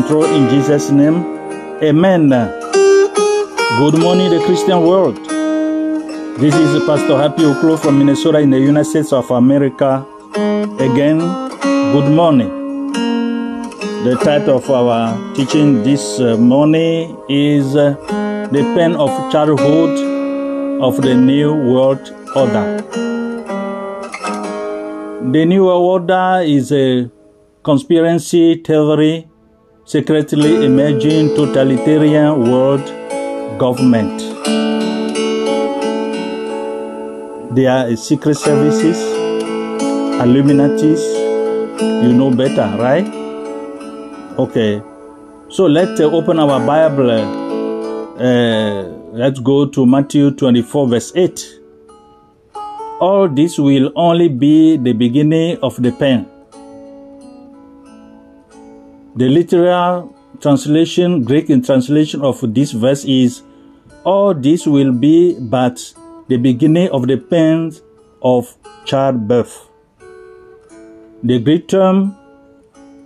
[0.00, 1.16] control in Jesus' name.
[1.82, 2.30] Amen.
[2.30, 5.16] Good morning, the Christian world.
[6.40, 10.06] This is Pastor Happy Oklo from Minnesota in the United States of America.
[10.80, 11.18] Again,
[11.92, 12.48] good morning.
[14.04, 17.92] The title of our teaching this uh, morning is uh,
[18.52, 19.98] The Pen of Childhood
[20.80, 22.00] of the New World
[22.34, 22.80] Order.
[25.30, 27.10] The New World Order is a
[27.62, 29.29] conspiracy theory
[29.90, 32.86] secretly emerging totalitarian world
[33.58, 34.20] government.
[37.56, 38.96] There are secret services,
[40.22, 41.02] Illuminatis.
[42.04, 43.04] You know better, right?
[44.38, 44.80] Okay.
[45.48, 47.10] So let's uh, open our Bible.
[47.10, 51.60] Uh, let's go to Matthew 24, verse 8.
[53.00, 56.28] All this will only be the beginning of the pen.
[59.16, 63.42] The literal translation, Greek translation of this verse is
[64.04, 65.94] All this will be but
[66.28, 67.82] the beginning of the pains
[68.22, 69.68] of childbirth.
[71.22, 72.16] The Greek term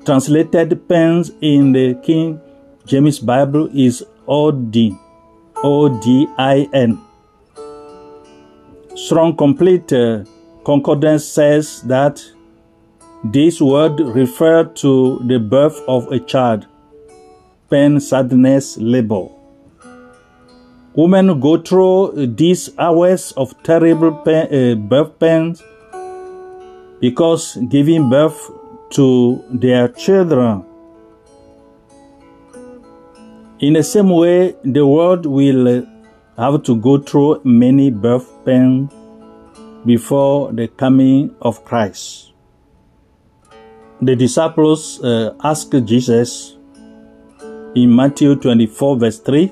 [0.05, 2.41] translated pains in the King
[2.87, 4.99] James Bible is Odin,
[5.65, 7.01] O D I N.
[8.95, 10.25] Strong Complete uh,
[10.65, 12.23] Concordance says that
[13.25, 16.67] this word referred to the birth of a child,
[17.71, 19.29] pain, sadness, labor.
[20.95, 25.63] Women go through these hours of terrible pain, uh, birth pains
[27.01, 28.51] because giving birth
[28.91, 30.63] to their children.
[33.59, 35.87] In the same way, the world will
[36.37, 38.93] have to go through many birth pains
[39.87, 42.34] before the coming of Christ.
[44.05, 46.59] The disciples uh, asked Jesus
[47.75, 49.47] in Matthew 24, verse 3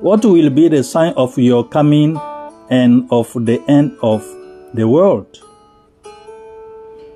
[0.00, 2.18] What will be the sign of your coming
[2.70, 4.24] and of the end of
[4.72, 5.42] the world?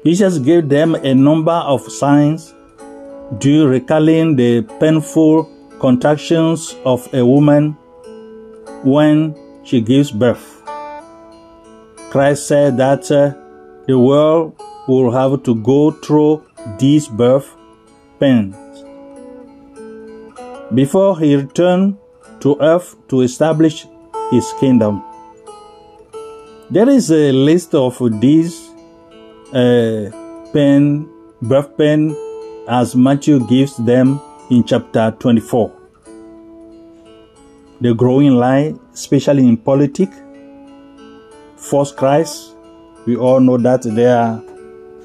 [0.05, 2.53] Jesus gave them a number of signs,
[3.39, 5.51] due recalling the painful
[5.81, 7.73] contractions of a woman
[8.83, 10.61] when she gives birth.
[12.11, 13.33] Christ said that uh,
[13.87, 16.43] the world will have to go through
[16.79, 17.55] these birth
[18.21, 18.55] pains
[20.75, 21.97] before he returned
[22.41, 23.87] to earth to establish
[24.31, 25.03] his kingdom.
[26.71, 28.71] There is a list of these
[29.53, 30.11] uh,
[30.53, 31.09] pain,
[31.43, 32.17] birth pain,
[32.69, 34.21] as Matthew gives them
[34.51, 35.73] in chapter 24.
[37.81, 40.17] The growing lie, especially in politics,
[41.57, 42.55] false Christ.
[43.07, 44.43] We all know that there are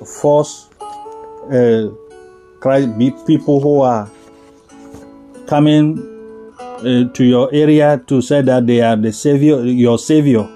[0.05, 0.69] false
[1.51, 1.89] uh,
[3.25, 4.09] people who are
[5.47, 5.97] coming
[6.59, 10.47] uh, to your area to say that they are the savior, your savior.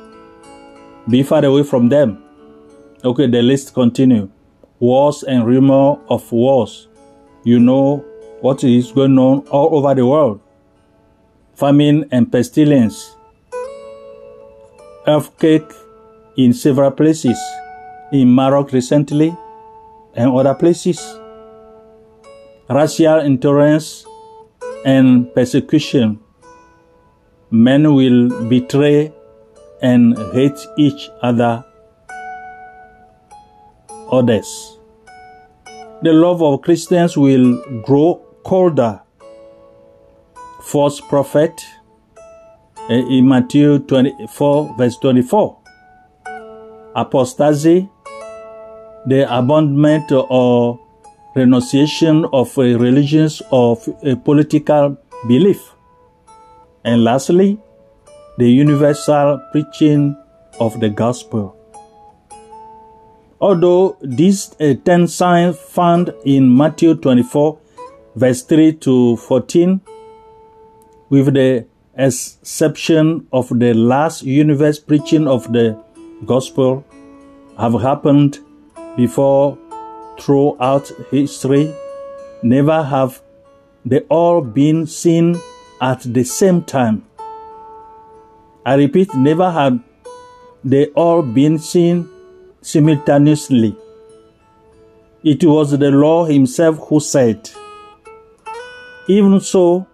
[1.09, 2.23] Be far away from them.
[3.03, 4.29] Okay, the list continue.
[4.79, 6.87] Wars and rumor of wars.
[7.43, 8.05] You know
[8.41, 10.39] what is going on all over the world.
[11.55, 13.15] Famine and pestilence.
[15.05, 15.69] Earthquake
[16.37, 17.37] in several places.
[18.13, 19.35] In Morocco recently
[20.13, 21.01] and other places.
[22.69, 24.05] Racial intolerance
[24.85, 26.19] and persecution.
[27.49, 29.11] Men will betray
[29.81, 31.65] and hate each other
[34.11, 34.77] others.
[36.03, 39.01] The love of Christians will grow colder.
[40.61, 41.59] False prophet
[42.89, 45.57] eh, in Matthew 24, verse 24.
[46.95, 47.89] Apostasy,
[49.05, 50.79] the abandonment or
[51.35, 54.97] renunciation of a religious or a political
[55.27, 55.73] belief.
[56.83, 57.59] And lastly,
[58.37, 60.15] the universal preaching
[60.59, 61.55] of the gospel.
[63.39, 67.59] Although these uh, 10 signs found in Matthew 24,
[68.15, 69.81] verse 3 to 14,
[71.09, 71.65] with the
[71.95, 75.77] exception of the last universe preaching of the
[76.25, 76.85] gospel,
[77.59, 78.39] have happened
[78.95, 79.57] before
[80.19, 81.73] throughout history,
[82.41, 83.21] never have
[83.85, 85.37] they all been seen
[85.81, 87.05] at the same time.
[88.65, 89.79] I repeat, never have
[90.63, 92.09] they all been seen
[92.61, 93.75] simultaneously.
[95.23, 97.49] It was the Lord Himself who said,
[99.07, 99.87] Even so,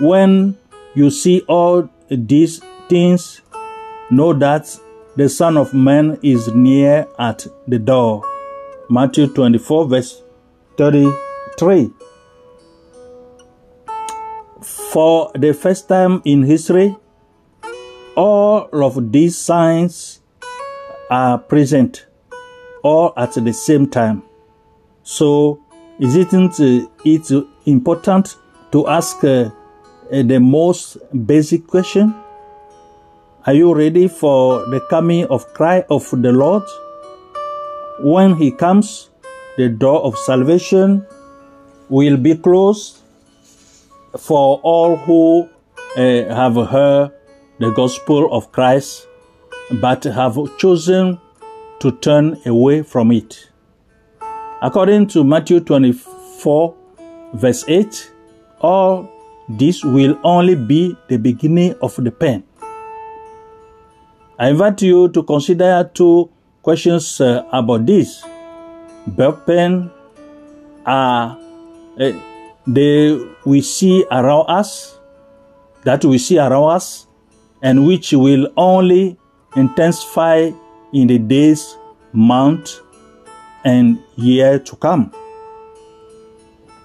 [0.00, 0.56] when
[0.94, 3.42] you see all these things,
[4.10, 4.78] know that
[5.16, 8.22] the Son of Man is near at the door.
[8.90, 10.22] Matthew 24, verse
[10.78, 11.90] 33.
[14.62, 16.96] For the first time in history,
[18.16, 20.20] all of these signs
[21.10, 22.06] are present
[22.82, 24.22] all at the same time.
[25.02, 25.60] So,
[25.98, 28.36] isn't it important
[28.72, 29.50] to ask uh,
[30.10, 30.96] the most
[31.26, 32.14] basic question?
[33.46, 36.64] Are you ready for the coming of Christ of the Lord?
[38.00, 39.10] When he comes,
[39.56, 41.04] the door of salvation
[41.88, 42.98] will be closed
[44.16, 45.48] for all who
[45.96, 46.00] uh,
[46.32, 47.10] have heard
[47.58, 49.08] the gospel of Christ
[49.80, 51.18] but have chosen
[51.80, 53.50] to turn away from it.
[54.62, 56.74] According to Matthew 24,
[57.34, 58.12] verse 8,
[58.60, 59.10] all
[59.48, 62.44] this will only be the beginning of the pain.
[64.38, 66.30] I invite you to consider two
[66.62, 68.24] questions uh, about this.
[69.46, 69.90] Pain
[70.84, 71.38] are
[71.98, 72.12] uh,
[72.66, 74.98] they we see around us,
[75.84, 77.06] that we see around us,
[77.62, 79.18] and which will only
[79.56, 80.50] intensify
[80.92, 81.76] in the days,
[82.12, 82.80] months,
[83.64, 85.12] and year to come.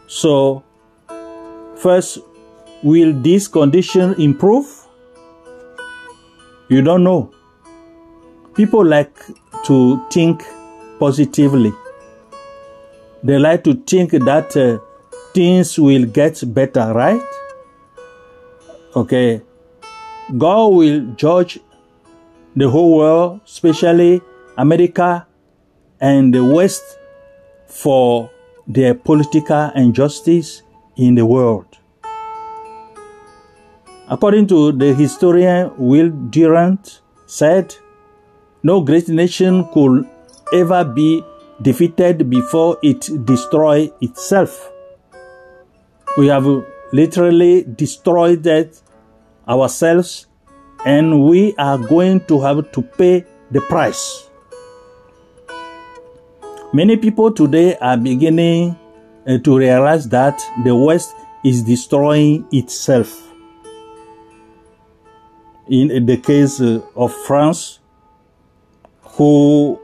[0.08, 0.64] So,
[1.76, 2.20] first,
[2.82, 4.68] will this condition improve?
[6.70, 7.34] You don't know.
[8.56, 9.14] People like
[9.66, 10.44] to think
[11.00, 11.74] positively.
[13.24, 14.80] They like to think that uh,
[15.34, 17.22] things will get better, right?
[18.96, 19.42] Okay.
[20.38, 21.60] God will judge
[22.56, 24.22] the whole world, especially
[24.58, 25.26] America
[26.00, 26.84] and the West,
[27.68, 28.30] for
[28.68, 30.62] their political injustice
[30.96, 31.66] in the world.
[34.10, 37.76] According to the historian Will Durant said,
[38.64, 40.08] no great nation could
[40.54, 41.24] ever be
[41.62, 44.72] defeated before it destroy itself.
[46.18, 46.46] We have
[46.94, 48.82] literally destroyed it
[49.48, 50.28] ourselves
[50.86, 54.30] and we are going to have to pay the price.
[56.72, 58.78] Many people today are beginning
[59.28, 63.20] uh, to realize that the West is destroying itself.
[65.68, 67.80] In the case uh, of France,
[69.14, 69.80] who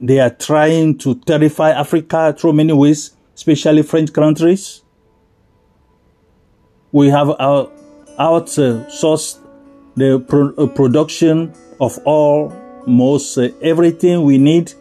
[0.00, 4.82] they are trying to terrify Africa through many ways, especially French countries.
[6.92, 7.70] We have our
[8.18, 9.40] outsourced
[9.96, 10.16] the
[10.58, 14.72] uh, production of almost uh, everything we need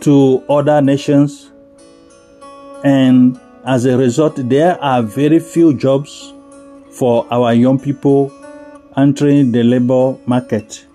[0.00, 1.50] to other nations.
[2.84, 6.32] And as a result, there are very few jobs
[6.90, 8.32] for our young people
[8.96, 10.86] entering the labor market.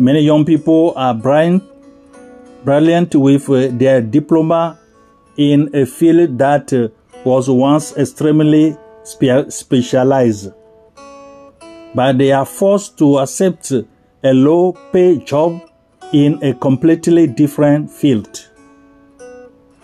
[0.00, 1.62] Many young people are brilliant,
[2.64, 4.78] brilliant with uh, their diploma
[5.36, 6.88] in a field that uh,
[7.22, 10.52] was once extremely spe- specialized.
[11.94, 15.60] But they are forced to accept a low pay job
[16.14, 18.48] in a completely different field.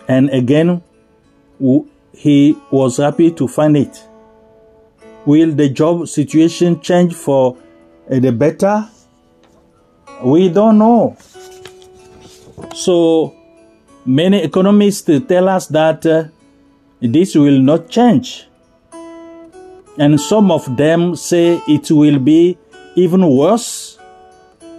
[0.07, 0.81] And again,
[2.13, 4.03] he was happy to find it.
[5.27, 7.55] Will the job situation change for
[8.09, 8.89] uh, the better?
[10.23, 11.17] We don't know.
[12.73, 13.35] So
[14.05, 16.25] many economists tell us that uh,
[17.01, 18.47] this will not change.
[19.99, 22.57] And some of them say it will be
[22.95, 23.97] even worse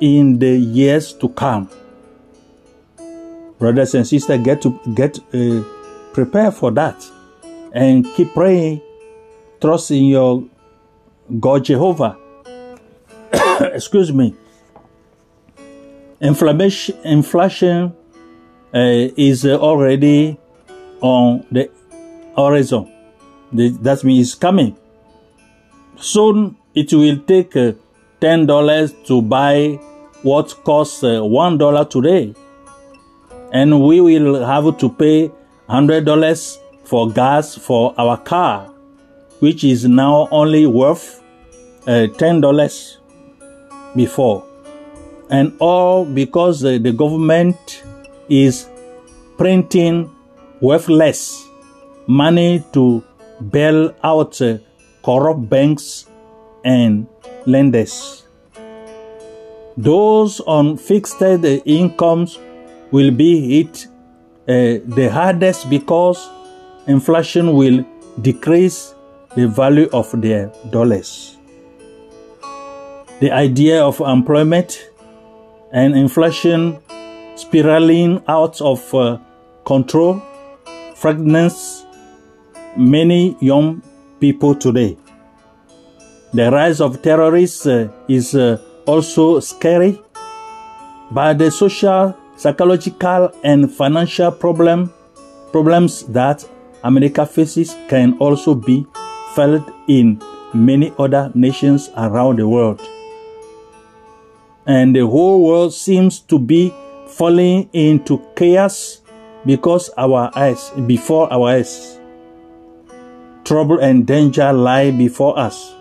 [0.00, 1.68] in the years to come.
[3.58, 5.62] Brothers and sisters, get to get uh,
[6.12, 7.04] prepared for that,
[7.72, 8.80] and keep praying,
[9.60, 10.44] trust in your
[11.40, 12.16] God Jehovah.
[13.60, 14.36] Excuse me.
[16.20, 17.94] Inflammation, inflation
[18.74, 18.78] uh,
[19.16, 20.36] is already
[21.00, 21.70] on the
[22.36, 22.92] horizon.
[23.52, 24.76] That means it's coming.
[25.96, 27.72] Soon it will take uh,
[28.20, 29.78] $10 to buy
[30.22, 32.34] what costs uh, $1 today.
[33.52, 35.30] And we will have to pay
[35.68, 38.66] $100 for gas for our car,
[39.38, 41.22] which is now only worth
[41.86, 42.96] uh, $10
[43.94, 44.47] before.
[45.30, 47.82] And all because uh, the government
[48.28, 48.68] is
[49.36, 50.10] printing
[50.60, 51.46] worthless
[52.06, 53.04] money to
[53.50, 54.58] bail out uh,
[55.04, 56.06] corrupt banks
[56.64, 57.06] and
[57.46, 58.26] lenders.
[59.76, 62.38] Those on fixed incomes
[62.90, 63.86] will be hit
[64.48, 66.28] uh, the hardest because
[66.86, 67.84] inflation will
[68.22, 68.94] decrease
[69.36, 71.36] the value of their dollars.
[73.20, 74.90] The idea of employment
[75.72, 76.78] and inflation
[77.36, 79.18] spiraling out of uh,
[79.64, 80.22] control
[80.94, 81.84] fragments
[82.76, 83.82] many young
[84.20, 84.96] people today.
[86.32, 90.00] The rise of terrorists uh, is uh, also scary,
[91.10, 94.92] but the social, psychological, and financial problem
[95.52, 96.46] problems that
[96.84, 98.86] America faces can also be
[99.34, 100.20] felt in
[100.52, 102.80] many other nations around the world.
[104.68, 106.74] And the whole world seems to be
[107.06, 109.00] falling into chaos
[109.46, 111.98] because our eyes before our eyes.
[113.44, 115.74] Trouble and danger lie before us.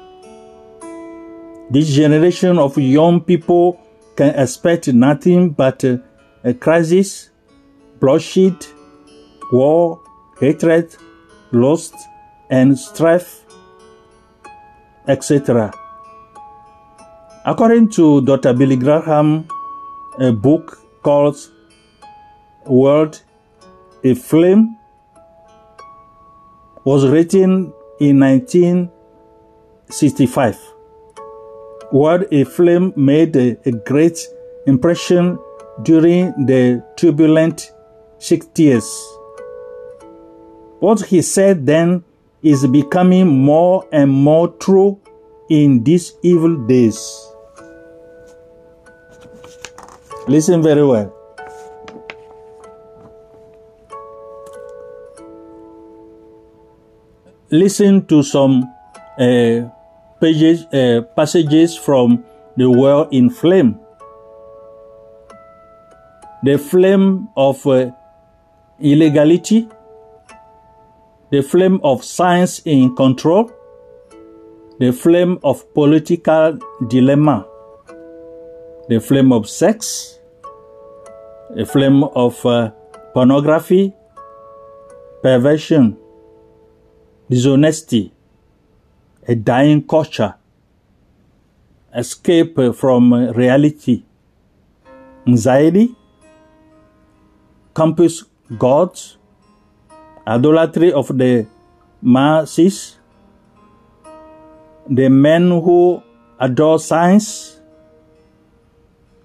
[1.69, 3.77] This generation of young people
[4.15, 7.29] can expect nothing but a crisis,
[7.99, 8.65] bloodshed,
[9.51, 10.01] war,
[10.39, 10.95] hatred,
[11.51, 11.93] lust,
[12.49, 13.43] and strife,
[15.09, 15.73] etc.
[17.47, 18.51] According to Dr.
[18.51, 19.47] Billy Graham,
[20.19, 21.37] a book called
[22.65, 23.21] World
[24.03, 24.75] Aflame
[26.83, 30.57] was written in 1965.
[31.93, 34.19] Word a Flame made a, a great
[34.65, 35.39] impression
[35.83, 37.71] during the turbulent
[38.19, 38.83] 60s.
[40.81, 42.03] What he said then
[42.43, 44.99] is becoming more and more true
[45.49, 47.35] in these evil days.
[50.27, 51.17] Listen very well.
[57.49, 58.63] listen to some
[59.19, 59.69] uh,
[60.19, 62.23] pages, uh, passages from
[62.55, 63.79] the world in flame.
[66.43, 67.91] The flame of uh,
[68.79, 69.67] illegality,
[71.31, 73.51] the flame of science in control,
[74.79, 77.45] the flame of political dilemma,
[78.87, 80.16] the flame of sex,
[81.55, 82.71] the flame of uh,
[83.13, 83.93] pornography,
[85.23, 85.97] perversion,
[87.29, 88.13] dishonesty,
[89.27, 90.35] a dying culture,
[91.95, 94.03] escape from reality,
[95.25, 95.95] anxiety,
[97.75, 98.23] campus
[98.57, 99.17] gods,
[100.25, 101.47] idolatry of the
[102.01, 102.97] masses,
[104.89, 106.01] the men who
[106.39, 107.59] adore science,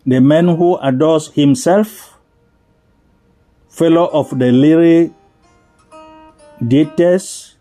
[0.04, 2.11] the man who adores himself,
[3.82, 5.10] fellow of the lyric
[6.62, 7.56] deities,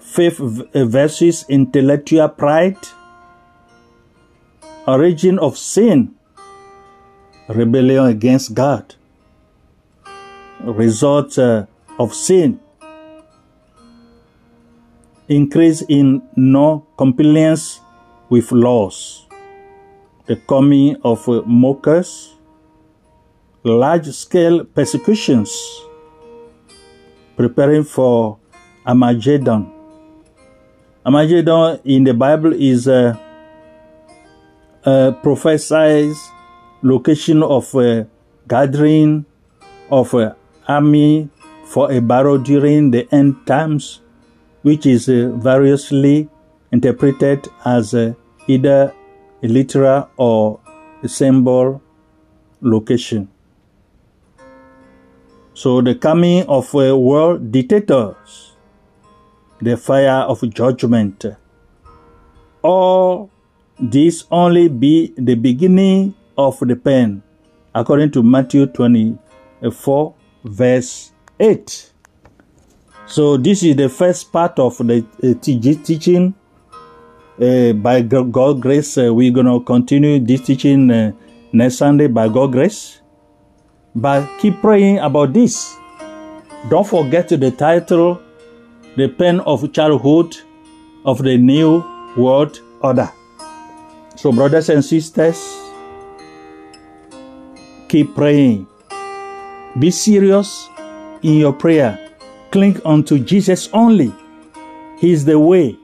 [0.00, 0.38] faith
[0.74, 2.82] versus intellectual pride,
[4.88, 6.12] origin of sin,
[7.46, 8.96] rebellion against God,
[10.64, 11.66] result uh,
[11.96, 12.58] of sin,
[15.28, 17.78] increase in no compliance
[18.30, 19.28] with laws,
[20.26, 22.33] the coming of uh, mockers,
[23.72, 25.50] large scale persecutions,
[27.36, 28.38] preparing for
[28.86, 29.74] Armageddon,
[31.06, 33.20] Armageddon in the Bible is a,
[34.84, 36.14] a prophesied
[36.82, 38.06] location of a
[38.48, 39.26] gathering
[39.90, 40.34] of an
[40.66, 41.28] army
[41.66, 44.00] for a battle during the end times,
[44.62, 46.26] which is uh, variously
[46.72, 48.14] interpreted as uh,
[48.46, 48.94] either
[49.42, 50.58] a literal or
[51.02, 51.82] a symbol
[52.62, 53.28] location.
[55.54, 58.54] So the coming of uh, world dictators
[59.64, 61.24] the fire of judgment.
[62.62, 63.30] All
[63.78, 67.22] this only be the beginning of the pain,
[67.74, 71.90] according to Matthew 24, verse 8.
[73.06, 76.34] So, this is the first part of the uh, teaching.
[77.40, 81.12] Uh, by God grace, uh, we're going to continue this teaching uh,
[81.52, 83.00] next Sunday by God grace.
[83.94, 85.76] But keep praying about this.
[86.68, 88.20] Don't forget the title
[88.96, 90.36] the pen of childhood
[91.04, 91.84] of the new
[92.16, 93.10] world order.
[94.16, 95.36] So, brothers and sisters,
[97.88, 98.66] keep praying.
[99.78, 100.68] Be serious
[101.22, 101.98] in your prayer.
[102.52, 104.14] Cling unto Jesus only.
[104.98, 105.76] He is the way.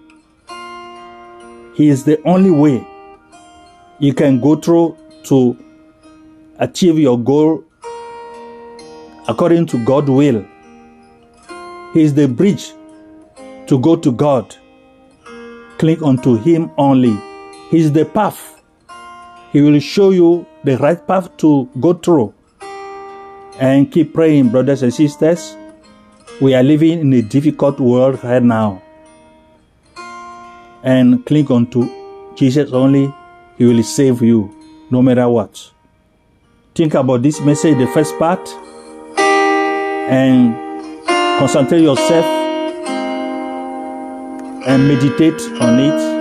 [1.74, 2.86] He is the only way
[3.98, 5.56] you can go through to
[6.58, 7.64] achieve your goal
[9.30, 10.44] according to God's will.
[11.94, 12.72] He is the bridge
[13.68, 14.56] to go to God.
[15.78, 17.16] Cling unto Him only.
[17.70, 18.60] He is the path.
[19.52, 22.34] He will show you the right path to go through.
[23.60, 25.56] And keep praying, brothers and sisters.
[26.40, 28.82] We are living in a difficult world right now.
[30.82, 33.14] And cling unto Jesus only.
[33.58, 34.50] He will save you
[34.90, 35.70] no matter what.
[36.74, 38.40] think about this message, the first part,
[40.10, 40.54] and
[41.38, 42.26] concentrate yourself
[44.66, 46.19] and meditate on it.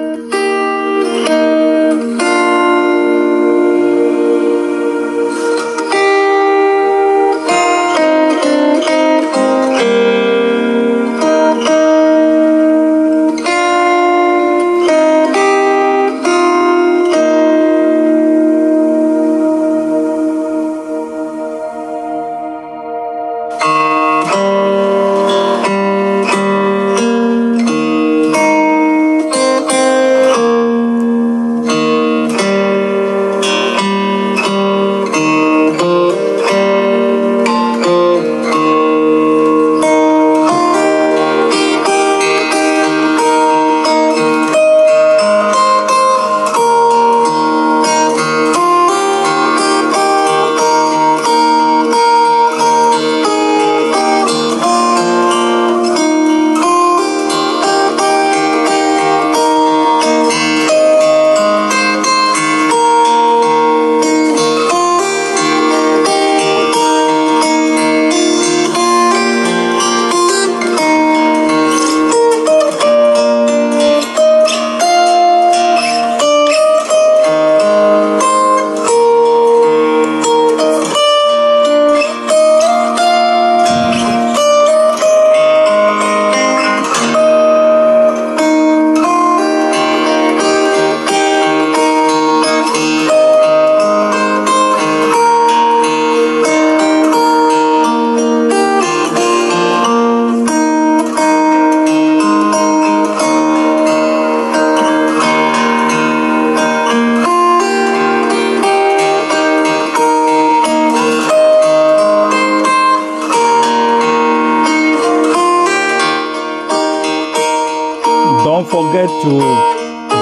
[119.19, 119.36] To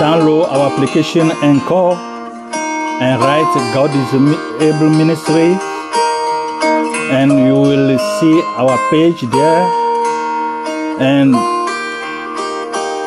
[0.01, 1.93] download our application Anchor
[2.97, 4.09] and write God is
[4.59, 5.53] Able Ministry,
[7.13, 9.61] and you will see our page there.
[10.97, 11.35] And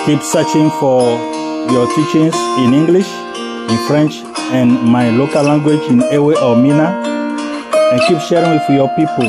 [0.07, 1.03] keep searching for
[1.73, 3.11] your teachings in English,
[3.69, 4.23] in French,
[4.55, 6.87] and my local language in Ewe or Mina,
[7.75, 9.27] and keep sharing with your people.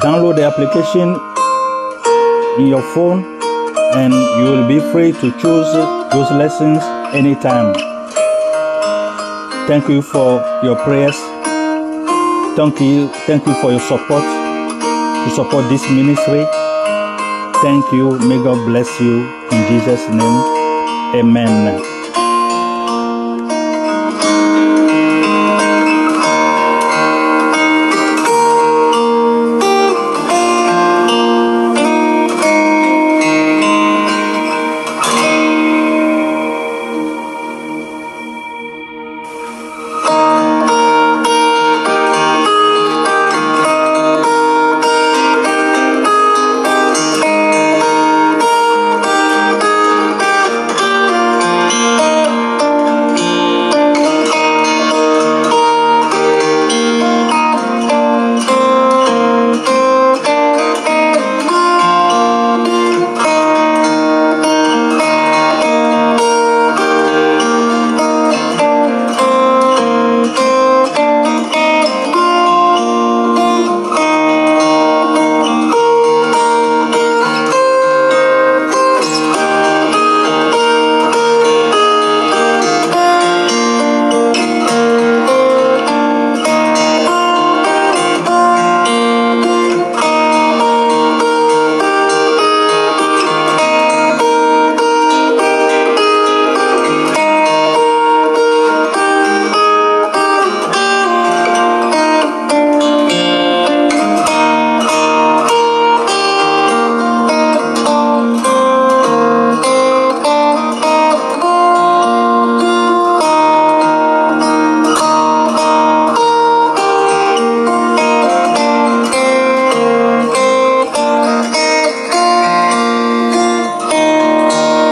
[0.00, 1.12] Download the application
[2.58, 3.41] in your phone
[3.94, 5.70] and you will be free to choose
[6.12, 6.82] those lessons
[7.14, 7.74] anytime.
[9.68, 11.16] Thank you for your prayers.
[12.56, 16.44] Thank you, thank you for your support to support this ministry.
[17.62, 18.18] Thank you.
[18.18, 20.40] May God bless you in Jesus' name.
[21.14, 21.91] Amen.